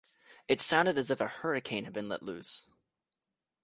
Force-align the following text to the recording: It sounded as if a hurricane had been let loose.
It 0.47 0.59
sounded 0.59 0.97
as 0.97 1.11
if 1.11 1.21
a 1.21 1.27
hurricane 1.27 1.83
had 1.83 1.93
been 1.93 2.09
let 2.09 2.23
loose. 2.23 2.65